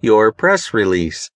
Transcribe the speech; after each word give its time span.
your 0.00 0.30
press 0.30 0.72
release. 0.72 1.30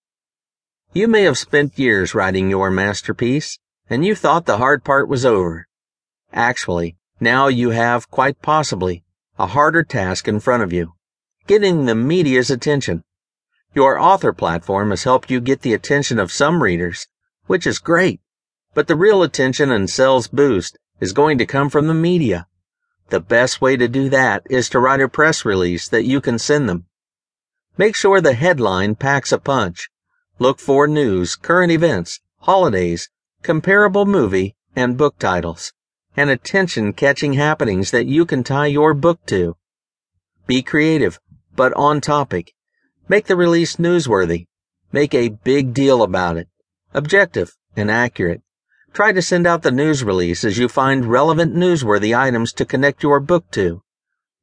You 0.93 1.09
may 1.09 1.23
have 1.23 1.36
spent 1.36 1.78
years 1.78 2.15
writing 2.15 2.48
your 2.48 2.70
masterpiece, 2.70 3.58
and 3.90 4.04
you 4.04 4.14
thought 4.14 4.46
the 4.46 4.58
hard 4.58 4.85
part 4.85 5.08
was 5.08 5.24
over. 5.24 5.66
Actually, 6.32 6.96
now 7.19 7.48
you 7.48 7.71
have, 7.71 8.11
quite 8.11 8.40
possibly, 8.40 9.03
a 9.38 9.48
harder 9.48 9.83
task 9.83 10.29
in 10.29 10.38
front 10.38 10.62
of 10.62 10.72
you 10.72 10.95
getting 11.46 11.87
the 11.87 11.95
media's 11.95 12.51
attention. 12.51 13.03
Your 13.75 13.98
author 13.98 14.33
platform 14.33 14.90
has 14.90 15.03
helped 15.03 15.31
you 15.31 15.40
get 15.40 15.63
the 15.63 15.74
attention 15.74 16.21
of 16.21 16.31
some 16.31 16.63
readers, 16.63 17.09
which 17.47 17.67
is 17.67 17.81
great, 17.81 18.21
but 18.75 18.87
the 18.87 18.95
real 18.95 19.25
attention 19.25 19.73
and 19.73 19.91
sales 19.91 20.29
boost 20.29 20.79
is 21.01 21.13
going 21.13 21.39
to 21.39 21.47
come 21.47 21.69
from 21.69 21.89
the 21.89 21.95
media. 21.95 22.47
The 23.09 23.19
best 23.19 23.61
way 23.61 23.77
to 23.77 23.89
do 23.89 24.09
that 24.11 24.47
is 24.49 24.69
to 24.69 24.79
write 24.79 25.01
a 25.01 25.09
press 25.09 25.45
release 25.45 25.89
that 25.89 26.05
you 26.05 26.21
can 26.21 26.39
send 26.39 26.69
them. 26.69 26.87
Make 27.79 27.96
sure 27.96 28.20
the 28.20 28.34
headline 28.34 28.96
packs 28.96 29.32
a 29.32 29.39
punch. 29.39 29.89
Look 30.39 30.58
for 30.58 30.86
news, 30.86 31.36
current 31.36 31.72
events, 31.72 32.20
holidays, 32.40 33.08
comparable 33.42 34.04
movie 34.04 34.56
and 34.76 34.96
book 34.96 35.18
titles, 35.18 35.72
and 36.16 36.28
attention 36.28 36.92
catching 36.92 37.32
happenings 37.32 37.90
that 37.90 38.06
you 38.06 38.27
can 38.27 38.44
tie 38.44 38.66
your 38.66 38.92
book 38.92 39.24
to. 39.27 39.56
Be 40.46 40.62
creative, 40.62 41.18
but 41.56 41.72
on 41.74 42.00
topic. 42.00 42.52
Make 43.08 43.27
the 43.27 43.36
release 43.36 43.77
newsworthy. 43.77 44.46
Make 44.92 45.14
a 45.14 45.30
big 45.30 45.72
deal 45.72 46.02
about 46.02 46.36
it. 46.36 46.48
Objective 46.92 47.56
and 47.74 47.91
accurate. 47.91 48.42
Try 48.92 49.12
to 49.12 49.22
send 49.22 49.46
out 49.46 49.62
the 49.62 49.70
news 49.70 50.04
release 50.04 50.44
as 50.44 50.58
you 50.58 50.68
find 50.68 51.10
relevant 51.10 51.54
newsworthy 51.54 52.14
items 52.14 52.52
to 52.54 52.66
connect 52.66 53.02
your 53.02 53.18
book 53.18 53.50
to. 53.52 53.82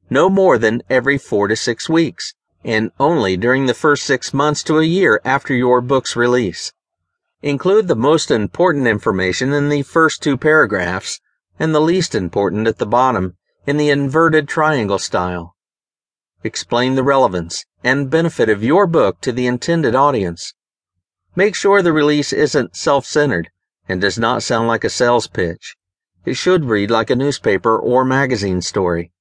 No 0.08 0.28
more 0.28 0.58
than 0.58 0.82
every 0.90 1.18
four 1.18 1.46
to 1.46 1.54
six 1.54 1.88
weeks, 1.88 2.34
and 2.64 2.92
only 3.00 3.36
during 3.36 3.66
the 3.66 3.74
first 3.74 4.02
six 4.02 4.34
months 4.34 4.62
to 4.62 4.78
a 4.78 4.84
year 4.84 5.20
after 5.24 5.54
your 5.54 5.80
book's 5.80 6.14
release. 6.16 6.72
Include 7.42 7.88
the 7.88 7.96
most 7.96 8.30
important 8.30 8.86
information 8.86 9.52
in 9.52 9.68
the 9.68 9.82
first 9.82 10.22
two 10.22 10.36
paragraphs 10.36 11.20
and 11.58 11.74
the 11.74 11.80
least 11.80 12.14
important 12.14 12.66
at 12.66 12.78
the 12.78 12.86
bottom 12.86 13.36
in 13.66 13.76
the 13.76 13.90
inverted 13.90 14.48
triangle 14.48 14.98
style. 14.98 15.54
Explain 16.42 16.94
the 16.94 17.02
relevance 17.02 17.64
and 17.84 18.10
benefit 18.10 18.48
of 18.48 18.64
your 18.64 18.86
book 18.86 19.20
to 19.20 19.32
the 19.32 19.46
intended 19.46 19.94
audience. 19.94 20.54
Make 21.36 21.54
sure 21.54 21.80
the 21.80 21.92
release 21.92 22.32
isn't 22.32 22.76
self-centered 22.76 23.50
and 23.88 24.00
does 24.00 24.18
not 24.18 24.42
sound 24.42 24.68
like 24.68 24.84
a 24.84 24.90
sales 24.90 25.26
pitch. 25.26 25.76
It 26.24 26.34
should 26.34 26.64
read 26.64 26.90
like 26.90 27.10
a 27.10 27.16
newspaper 27.16 27.78
or 27.78 28.04
magazine 28.04 28.60
story. 28.60 29.12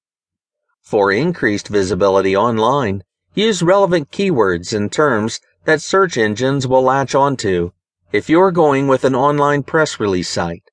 For 0.82 1.12
increased 1.12 1.68
visibility 1.68 2.36
online, 2.36 3.04
use 3.40 3.64
relevant 3.64 4.12
keywords 4.12 4.76
and 4.76 4.92
terms 4.92 5.40
that 5.64 5.82
search 5.82 6.18
engines 6.18 6.68
will 6.68 6.84
latch 6.84 7.16
onto 7.16 7.72
if 8.12 8.28
you're 8.28 8.52
going 8.52 8.88
with 8.88 9.06
an 9.06 9.16
online 9.16 9.64
press 9.64 10.00
release 10.00 10.28
site, 10.28 10.64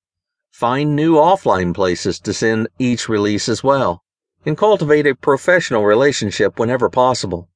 find 0.51 0.97
new 0.97 1.15
offline 1.15 1.75
places 1.75 2.19
to 2.19 2.33
send 2.33 2.67
each 2.79 3.09
release 3.09 3.49
as 3.49 3.63
well, 3.63 4.03
and 4.45 4.57
cultivate 4.57 5.07
a 5.07 5.15
professional 5.15 5.85
relationship 5.85 6.59
whenever 6.59 6.89
possible. 6.89 7.49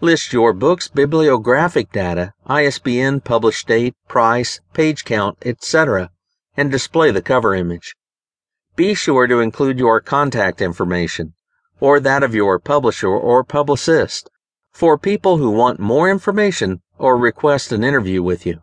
List 0.00 0.32
your 0.32 0.52
book's 0.52 0.88
bibliographic 0.88 1.92
data, 1.92 2.32
ISBN, 2.46 3.20
published 3.20 3.66
date, 3.66 3.94
price, 4.08 4.60
page 4.72 5.04
count, 5.04 5.36
etc., 5.44 6.08
and 6.56 6.70
display 6.70 7.10
the 7.10 7.20
cover 7.20 7.54
image. 7.54 7.94
Be 8.76 8.94
sure 8.94 9.26
to 9.26 9.40
include 9.40 9.78
your 9.78 10.00
contact 10.00 10.62
information, 10.62 11.34
or 11.80 11.98
that 12.00 12.22
of 12.22 12.34
your 12.34 12.58
publisher 12.58 13.08
or 13.08 13.42
publicist, 13.42 14.30
for 14.72 14.98
people 14.98 15.38
who 15.38 15.50
want 15.50 15.80
more 15.80 16.10
information 16.10 16.80
or 16.98 17.16
request 17.16 17.72
an 17.72 17.82
interview 17.82 18.22
with 18.22 18.46
you. 18.46 18.60